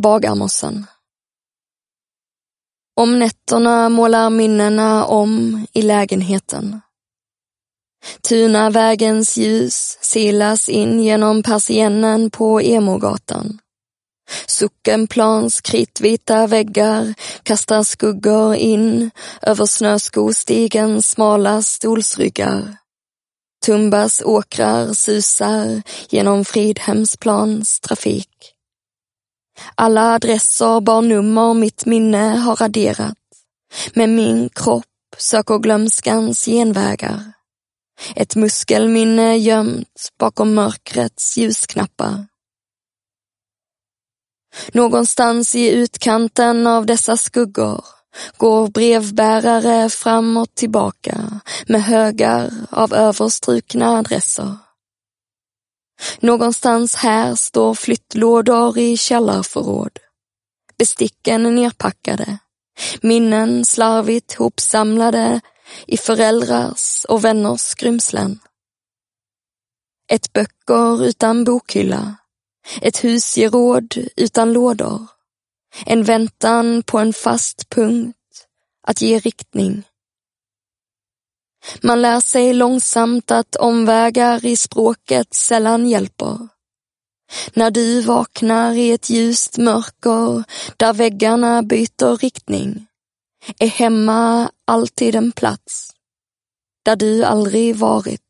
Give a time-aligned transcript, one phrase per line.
[0.00, 0.86] Bagarmossen
[2.96, 6.80] Om nätterna målar minnena om i lägenheten.
[8.28, 13.58] Tunavägens ljus silas in genom persiennen på Emogatan.
[14.46, 19.10] Sockenplans kritvita väggar kastar skuggor in
[19.42, 22.76] över snöskostigens smala stolsryggar.
[23.66, 28.53] Tumbas åkrar susar genom Fridhemsplans trafik.
[29.74, 33.18] Alla adresser bar nummer mitt minne har raderat.
[33.94, 34.84] Men min kropp
[35.18, 37.20] söker glömskans genvägar.
[38.16, 42.26] Ett muskelminne gömt bakom mörkrets ljusknappar.
[44.72, 47.84] Någonstans i utkanten av dessa skuggor
[48.36, 54.56] går brevbärare fram och tillbaka med högar av överstrukna adresser.
[56.20, 59.98] Någonstans här står flyttlådor i källarförråd.
[60.78, 62.38] Besticken är nerpackade,
[63.00, 65.40] minnen slarvigt hopsamlade
[65.86, 68.38] i föräldrars och vänners skrymslen.
[70.10, 72.16] Ett böcker utan bokhylla,
[72.82, 75.06] ett husgeråd utan lådor,
[75.86, 78.16] en väntan på en fast punkt
[78.86, 79.82] att ge riktning.
[81.82, 86.48] Man lär sig långsamt att omvägar i språket sällan hjälper.
[87.52, 90.44] När du vaknar i ett ljust mörker
[90.76, 92.86] där väggarna byter riktning
[93.58, 95.90] är hemma alltid en plats
[96.84, 98.23] där du aldrig varit.